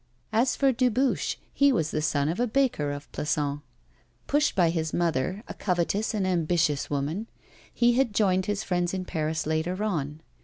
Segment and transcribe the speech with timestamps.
[0.33, 3.61] As for Dubuche, he was the son of a baker of Plassans.
[4.25, 7.27] Pushed by his mother, a covetous and ambitious woman,
[7.71, 10.21] he had joined his friends in Paris later on.